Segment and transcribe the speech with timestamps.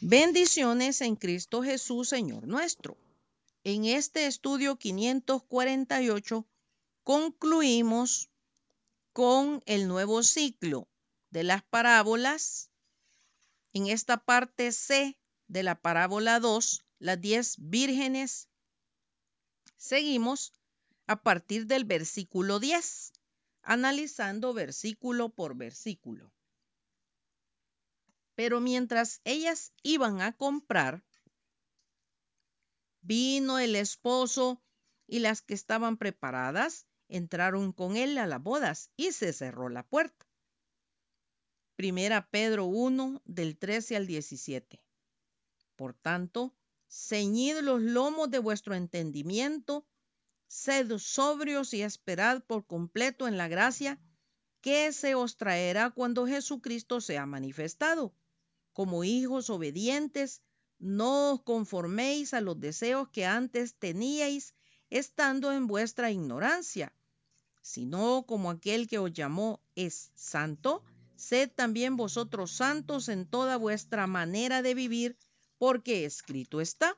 [0.00, 2.96] Bendiciones en Cristo Jesús, Señor nuestro.
[3.64, 6.46] En este estudio 548
[7.02, 8.30] concluimos
[9.12, 10.88] con el nuevo ciclo
[11.30, 12.70] de las parábolas.
[13.72, 18.48] En esta parte C de la parábola 2, las diez vírgenes,
[19.76, 20.52] seguimos
[21.08, 23.12] a partir del versículo 10,
[23.62, 26.32] analizando versículo por versículo.
[28.38, 31.04] Pero mientras ellas iban a comprar,
[33.00, 34.62] vino el esposo
[35.08, 39.82] y las que estaban preparadas entraron con él a las bodas y se cerró la
[39.82, 40.24] puerta.
[41.74, 44.84] Primera Pedro 1 del 13 al 17.
[45.74, 46.54] Por tanto,
[46.86, 49.84] ceñid los lomos de vuestro entendimiento,
[50.46, 54.00] sed sobrios y esperad por completo en la gracia
[54.60, 58.14] que se os traerá cuando Jesucristo sea manifestado
[58.78, 60.40] como hijos obedientes,
[60.78, 64.54] no os conforméis a los deseos que antes teníais
[64.88, 66.94] estando en vuestra ignorancia,
[67.60, 70.84] sino como aquel que os llamó es santo,
[71.16, 75.18] sed también vosotros santos en toda vuestra manera de vivir,
[75.58, 76.96] porque escrito está,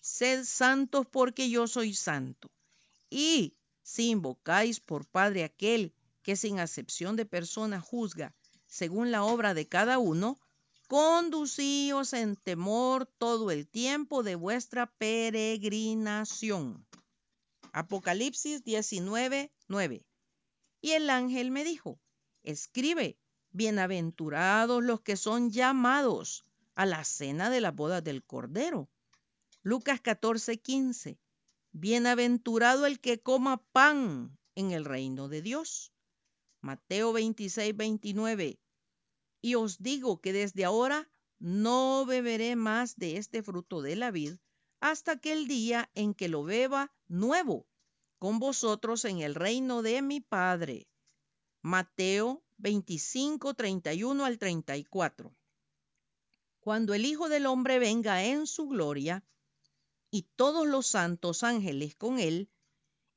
[0.00, 2.50] sed santos porque yo soy santo.
[3.10, 5.92] Y si invocáis por Padre aquel
[6.22, 8.34] que sin acepción de persona juzga
[8.66, 10.40] según la obra de cada uno,
[10.94, 16.86] conducíos en temor todo el tiempo de vuestra peregrinación.
[17.72, 20.06] Apocalipsis 19, 9.
[20.80, 21.98] Y el ángel me dijo,
[22.44, 23.18] escribe,
[23.50, 26.44] bienaventurados los que son llamados
[26.76, 28.88] a la cena de la boda del Cordero.
[29.64, 31.18] Lucas 14, 15.
[31.72, 35.92] Bienaventurado el que coma pan en el reino de Dios.
[36.60, 38.60] Mateo 26, 29
[39.44, 41.06] y os digo que desde ahora
[41.38, 44.36] no beberé más de este fruto de la vid
[44.80, 47.68] hasta aquel día en que lo beba nuevo
[48.18, 50.88] con vosotros en el reino de mi Padre.
[51.60, 55.36] Mateo 25, 31 al 34.
[56.60, 59.26] Cuando el Hijo del Hombre venga en su gloria
[60.10, 62.48] y todos los santos ángeles con él,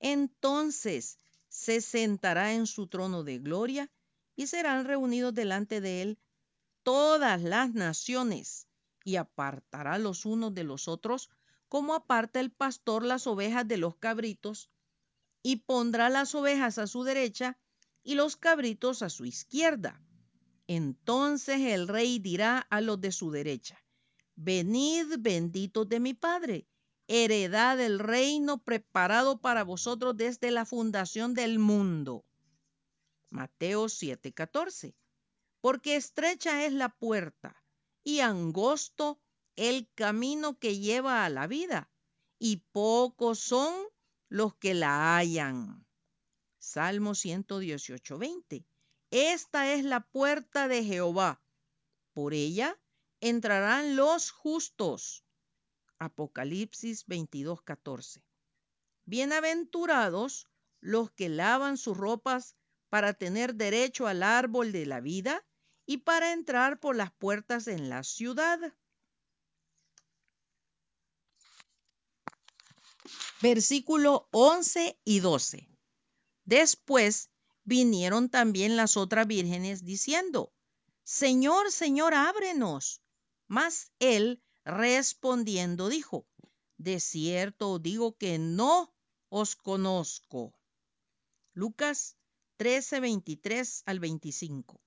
[0.00, 3.92] entonces se sentará en su trono de gloria
[4.36, 6.18] y serán reunidos delante de él
[6.82, 8.68] todas las naciones
[9.02, 11.30] y apartará los unos de los otros
[11.68, 14.70] como aparta el pastor las ovejas de los cabritos
[15.42, 17.58] y pondrá las ovejas a su derecha
[18.02, 20.00] y los cabritos a su izquierda.
[20.68, 23.82] Entonces el rey dirá a los de su derecha,
[24.36, 26.68] venid benditos de mi Padre,
[27.08, 32.24] heredad del reino preparado para vosotros desde la fundación del mundo
[33.36, 34.96] Mateo 7:14.
[35.60, 37.62] Porque estrecha es la puerta
[38.02, 39.20] y angosto
[39.56, 41.90] el camino que lleva a la vida,
[42.38, 43.74] y pocos son
[44.30, 45.86] los que la hallan.
[46.58, 48.66] Salmo 118:20.
[49.10, 51.42] Esta es la puerta de Jehová.
[52.14, 52.80] Por ella
[53.20, 55.26] entrarán los justos.
[55.98, 58.22] Apocalipsis 22:14.
[59.04, 60.48] Bienaventurados
[60.80, 62.56] los que lavan sus ropas
[62.96, 65.44] para tener derecho al árbol de la vida
[65.84, 68.58] y para entrar por las puertas en la ciudad.
[73.42, 75.68] Versículo 11 y 12.
[76.46, 77.28] Después
[77.64, 80.54] vinieron también las otras vírgenes diciendo,
[81.04, 83.02] Señor, Señor, ábrenos.
[83.46, 86.26] Mas él respondiendo dijo,
[86.78, 88.90] De cierto digo que no
[89.28, 90.58] os conozco.
[91.52, 92.16] Lucas
[92.56, 94.80] 13, 23 al 25.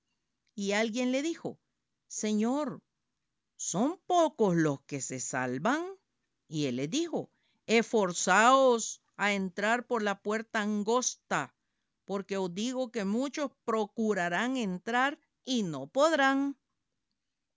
[0.54, 1.60] Y alguien le dijo,
[2.08, 2.82] Señor,
[3.56, 5.84] ¿son pocos los que se salvan?
[6.48, 7.30] Y él le dijo,
[7.66, 11.54] esforzaos a entrar por la puerta angosta,
[12.04, 16.58] porque os digo que muchos procurarán entrar y no podrán.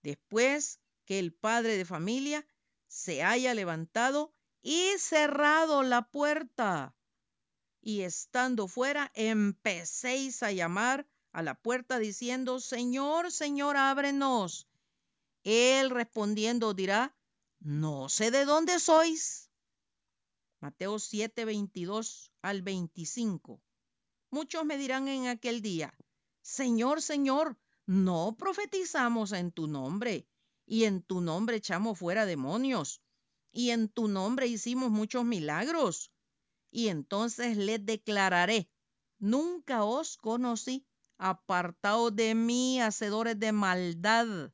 [0.02, 2.46] Después que el padre de familia
[2.86, 6.94] se haya levantado y cerrado la puerta,
[7.86, 14.66] y estando fuera, empecéis a llamar a la puerta diciendo, Señor, Señor, ábrenos.
[15.42, 17.14] Él respondiendo dirá,
[17.60, 19.50] no sé de dónde sois.
[20.60, 23.60] Mateo 7, 22 al 25.
[24.30, 25.94] Muchos me dirán en aquel día,
[26.40, 30.26] Señor, Señor, no profetizamos en tu nombre,
[30.64, 33.02] y en tu nombre echamos fuera demonios,
[33.52, 36.13] y en tu nombre hicimos muchos milagros
[36.74, 38.68] y entonces les declararé,
[39.20, 40.84] nunca os conocí,
[41.18, 44.52] apartados de mí, hacedores de maldad.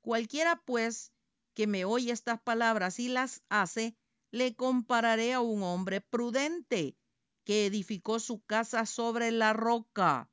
[0.00, 1.12] Cualquiera pues
[1.54, 3.96] que me oye estas palabras y las hace,
[4.30, 6.96] le compararé a un hombre prudente
[7.42, 10.30] que edificó su casa sobre la roca.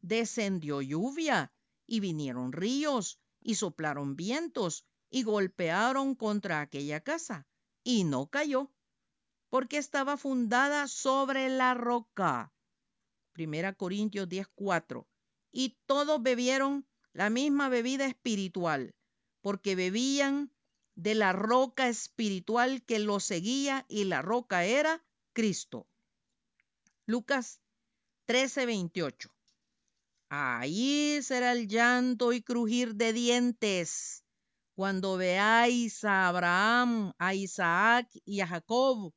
[0.00, 1.52] Descendió lluvia
[1.88, 7.48] y vinieron ríos y soplaron vientos y golpearon contra aquella casa
[7.82, 8.70] y no cayó
[9.52, 12.54] porque estaba fundada sobre la roca.
[13.34, 15.06] Primera Corintios 10:4.
[15.52, 18.94] Y todos bebieron la misma bebida espiritual,
[19.42, 20.50] porque bebían
[20.94, 25.04] de la roca espiritual que los seguía y la roca era
[25.34, 25.86] Cristo.
[27.04, 27.60] Lucas
[28.24, 29.28] 13:28.
[30.30, 34.24] Ahí será el llanto y crujir de dientes
[34.74, 39.12] cuando veáis a Abraham, a Isaac y a Jacob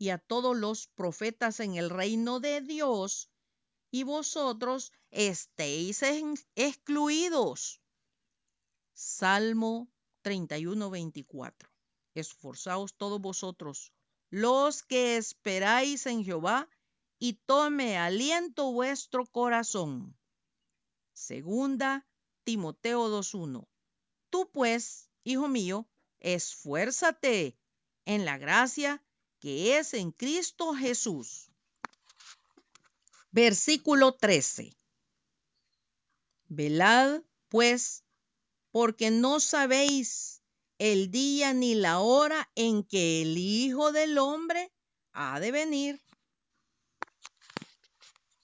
[0.00, 3.30] y a todos los profetas en el reino de Dios
[3.90, 6.02] y vosotros estéis
[6.54, 7.82] excluidos.
[8.94, 9.92] Salmo
[10.22, 11.68] 31, 24.
[12.14, 13.92] Esforzaos todos vosotros,
[14.30, 16.66] los que esperáis en Jehová,
[17.18, 20.18] y tome aliento vuestro corazón.
[21.12, 22.08] Segunda
[22.44, 23.68] Timoteo 2.1.
[24.30, 25.86] Tú pues, hijo mío,
[26.20, 27.58] esfuérzate
[28.06, 29.04] en la gracia
[29.40, 31.50] que es en Cristo Jesús.
[33.30, 34.76] Versículo 13.
[36.48, 38.04] Velad, pues,
[38.70, 40.42] porque no sabéis
[40.78, 44.72] el día ni la hora en que el Hijo del Hombre
[45.12, 46.00] ha de venir.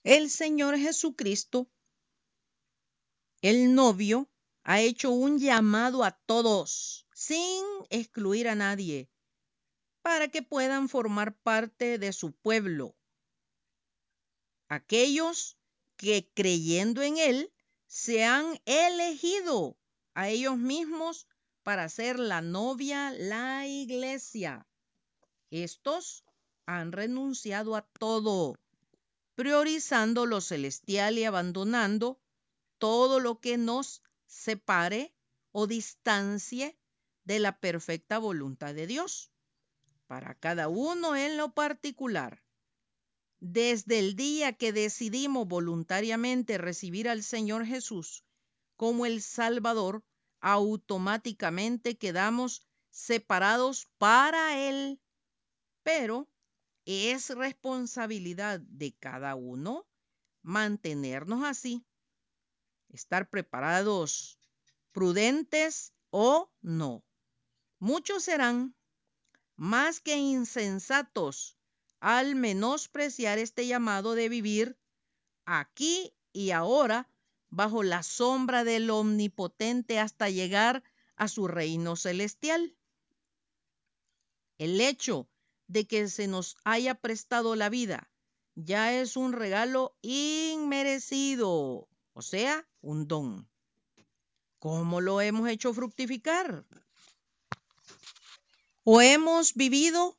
[0.02, 1.68] El Señor Jesucristo,
[3.42, 4.28] el novio,
[4.62, 9.08] ha hecho un llamado a todos, sin excluir a nadie,
[10.06, 12.94] para que puedan formar parte de su pueblo
[14.68, 15.58] aquellos
[15.96, 17.52] que creyendo en Él
[17.88, 19.76] se han elegido
[20.14, 21.26] a ellos mismos
[21.64, 24.68] para ser la novia, la iglesia.
[25.50, 26.22] Estos
[26.66, 28.60] han renunciado a todo,
[29.34, 32.20] priorizando lo celestial y abandonando
[32.78, 35.12] todo lo que nos separe
[35.50, 36.78] o distancie
[37.24, 39.32] de la perfecta voluntad de Dios,
[40.06, 42.42] para cada uno en lo particular.
[43.40, 48.24] Desde el día que decidimos voluntariamente recibir al Señor Jesús
[48.76, 50.04] como el Salvador,
[50.40, 55.00] automáticamente quedamos separados para Él.
[55.82, 56.28] Pero
[56.84, 59.86] es responsabilidad de cada uno
[60.42, 61.84] mantenernos así,
[62.88, 64.38] estar preparados,
[64.92, 67.04] prudentes o no.
[67.80, 68.75] Muchos serán
[69.56, 71.56] más que insensatos
[72.00, 74.78] al menospreciar este llamado de vivir
[75.44, 77.08] aquí y ahora
[77.48, 80.82] bajo la sombra del omnipotente hasta llegar
[81.16, 82.76] a su reino celestial.
[84.58, 85.28] El hecho
[85.66, 88.10] de que se nos haya prestado la vida
[88.54, 93.48] ya es un regalo inmerecido, o sea, un don.
[94.58, 96.64] ¿Cómo lo hemos hecho fructificar?
[98.88, 100.16] ¿O hemos vivido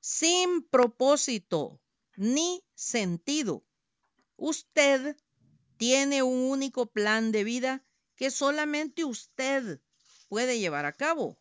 [0.00, 1.80] sin propósito
[2.14, 3.64] ni sentido.
[4.36, 5.16] Usted
[5.78, 7.82] tiene un único plan de vida
[8.14, 9.80] que solamente usted
[10.28, 11.38] puede llevar a cabo.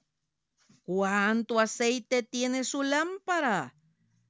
[0.84, 3.76] ¿Cuánto aceite tiene su lámpara?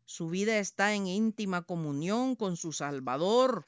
[0.05, 3.67] Su vida está en íntima comunión con su Salvador,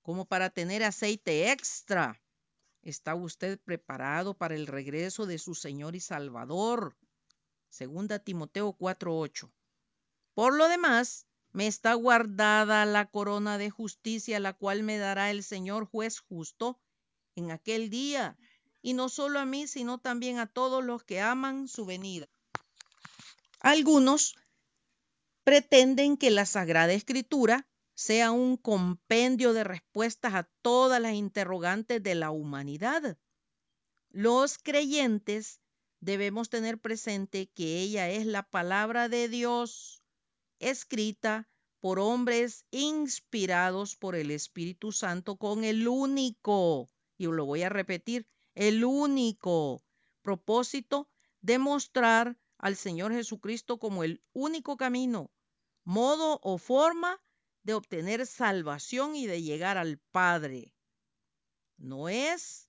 [0.00, 2.18] como para tener aceite extra.
[2.80, 6.96] ¿Está usted preparado para el regreso de su Señor y Salvador?
[7.68, 9.50] Segunda Timoteo 4:8.
[10.34, 15.42] Por lo demás, me está guardada la corona de justicia, la cual me dará el
[15.42, 16.78] Señor juez justo
[17.34, 18.36] en aquel día,
[18.82, 22.28] y no solo a mí, sino también a todos los que aman su venida.
[23.60, 24.36] Algunos
[25.44, 32.14] pretenden que la Sagrada Escritura sea un compendio de respuestas a todas las interrogantes de
[32.14, 33.18] la humanidad.
[34.10, 35.60] Los creyentes
[36.00, 40.02] debemos tener presente que ella es la palabra de Dios
[40.58, 41.48] escrita
[41.80, 48.26] por hombres inspirados por el Espíritu Santo con el único, y lo voy a repetir,
[48.54, 49.82] el único
[50.22, 51.08] propósito
[51.40, 55.30] de mostrar al Señor Jesucristo como el único camino,
[55.84, 57.22] modo o forma
[57.62, 60.74] de obtener salvación y de llegar al Padre.
[61.76, 62.68] No es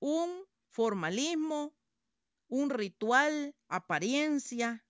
[0.00, 1.72] un formalismo,
[2.50, 4.84] un ritual, apariencia,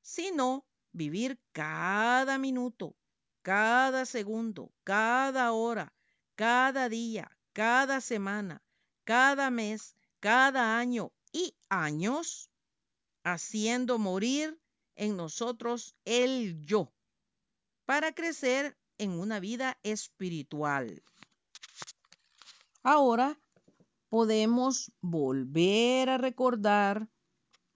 [0.00, 2.96] sino vivir cada minuto,
[3.42, 5.92] cada segundo, cada hora,
[6.34, 8.62] cada día, cada semana,
[9.04, 12.50] cada mes, cada año y años,
[13.22, 14.58] haciendo morir
[14.94, 16.92] en nosotros el yo,
[17.84, 21.02] para crecer en una vida espiritual.
[22.82, 23.38] Ahora
[24.16, 27.06] podemos volver a recordar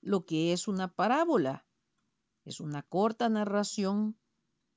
[0.01, 1.67] lo que es una parábola.
[2.47, 4.19] Es una corta narración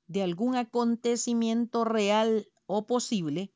[0.08, 3.54] de algún acontecimiento real o posible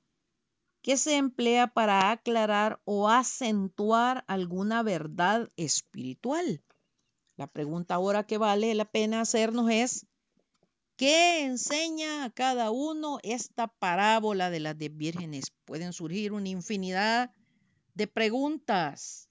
[0.82, 6.64] que se emplea para aclarar o acentuar alguna verdad espiritual.
[7.36, 10.08] La pregunta ahora que vale la pena hacernos es,
[10.96, 15.52] ¿qué enseña a cada uno esta parábola de las diez vírgenes?
[15.66, 17.34] Pueden surgir una infinidad
[17.98, 19.28] de preguntas,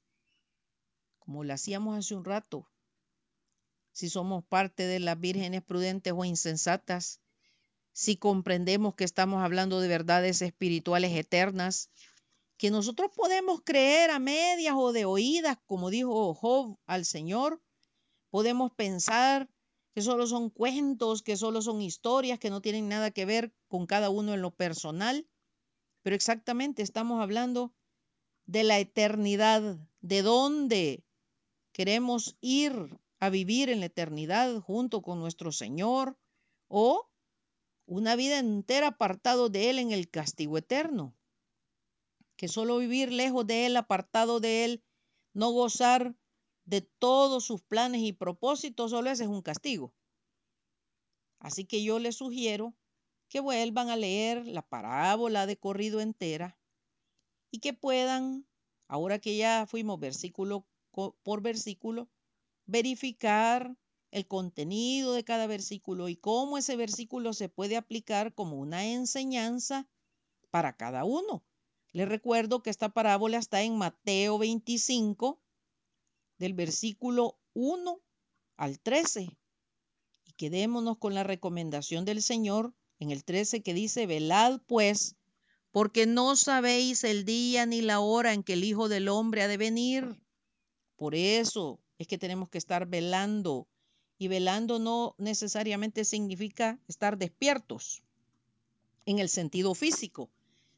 [1.21, 2.69] como lo hacíamos hace un rato.
[3.93, 7.21] Si somos parte de las vírgenes prudentes o insensatas,
[7.93, 11.91] si comprendemos que estamos hablando de verdades espirituales eternas,
[12.57, 17.63] que nosotros podemos creer a medias o de oídas, como dijo Job al Señor,
[18.31, 19.49] podemos pensar
[19.95, 23.87] que solo son cuentos, que solo son historias, que no tienen nada que ver con
[23.87, 25.29] cada uno en lo personal,
[26.03, 27.73] pero exactamente estamos hablando
[28.47, 31.05] de la eternidad, de dónde
[31.73, 32.73] queremos ir
[33.19, 36.17] a vivir en la eternidad junto con nuestro Señor
[36.69, 37.11] o
[37.87, 41.15] una vida entera apartado de Él en el castigo eterno.
[42.37, 44.85] Que solo vivir lejos de Él, apartado de Él,
[45.33, 46.15] no gozar
[46.65, 49.95] de todos sus planes y propósitos, solo ese es un castigo.
[51.39, 52.75] Así que yo les sugiero
[53.29, 56.59] que vuelvan a leer la parábola de corrido entera
[57.57, 58.47] y que puedan,
[58.87, 62.07] ahora que ya fuimos versículo por versículo,
[62.67, 63.75] verificar
[64.11, 69.89] el contenido de cada versículo y cómo ese versículo se puede aplicar como una enseñanza
[70.51, 71.45] para cada uno.
[71.93, 75.41] Les recuerdo que esta parábola está en Mateo 25,
[76.37, 78.03] del versículo 1
[78.59, 79.31] al 13.
[80.27, 85.17] Y quedémonos con la recomendación del Señor en el 13 que dice, velad pues,
[85.77, 89.47] porque no sabéis el día ni la hora en que el Hijo del Hombre ha
[89.47, 90.19] de venir.
[90.97, 93.69] Por eso es que tenemos que estar velando
[94.17, 98.03] y velando no necesariamente significa estar despiertos
[99.05, 100.31] en el sentido físico,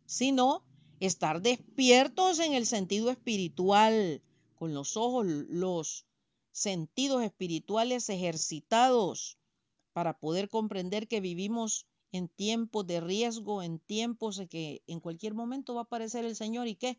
[0.04, 0.64] sino
[0.98, 4.20] estar despiertos en el sentido espiritual,
[4.56, 6.06] con los ojos, los
[6.50, 9.38] sentidos espirituales ejercitados
[9.92, 15.34] para poder comprender que vivimos en tiempos de riesgo, en tiempos en que en cualquier
[15.34, 16.98] momento va a aparecer el Señor y qué,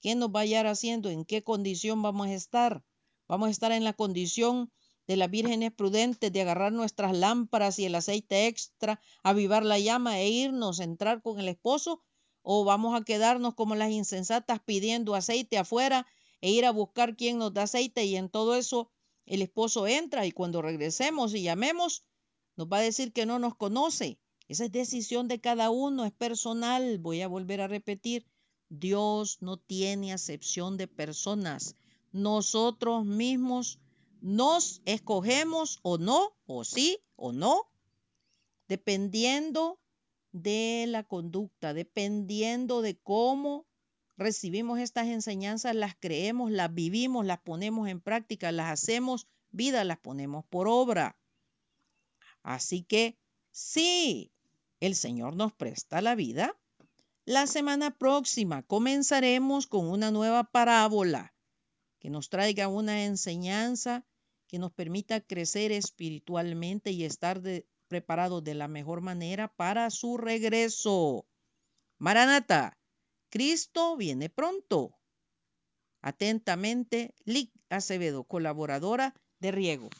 [0.00, 2.84] qué nos va a hallar haciendo, en qué condición vamos a estar.
[3.28, 4.70] Vamos a estar en la condición
[5.06, 10.20] de las vírgenes prudentes de agarrar nuestras lámparas y el aceite extra, avivar la llama
[10.20, 12.02] e irnos, entrar con el esposo,
[12.42, 16.06] o vamos a quedarnos como las insensatas pidiendo aceite afuera
[16.40, 18.90] e ir a buscar quien nos da aceite y en todo eso
[19.26, 22.04] el esposo entra y cuando regresemos y llamemos,
[22.56, 24.18] nos va a decir que no nos conoce.
[24.52, 26.98] Esa es decisión de cada uno, es personal.
[26.98, 28.26] Voy a volver a repetir,
[28.68, 31.74] Dios no tiene acepción de personas.
[32.12, 33.80] Nosotros mismos
[34.20, 37.62] nos escogemos o no, o sí o no,
[38.68, 39.80] dependiendo
[40.32, 43.64] de la conducta, dependiendo de cómo
[44.18, 49.98] recibimos estas enseñanzas, las creemos, las vivimos, las ponemos en práctica, las hacemos vida, las
[49.98, 51.16] ponemos por obra.
[52.42, 53.16] Así que
[53.50, 54.31] sí,
[54.82, 56.58] el Señor nos presta la vida.
[57.24, 61.32] La semana próxima comenzaremos con una nueva parábola
[62.00, 64.04] que nos traiga una enseñanza
[64.48, 67.40] que nos permita crecer espiritualmente y estar
[67.86, 71.26] preparados de la mejor manera para su regreso.
[71.98, 72.76] Maranata,
[73.30, 74.98] Cristo viene pronto.
[76.00, 79.90] Atentamente, Lic Acevedo, colaboradora de Riego.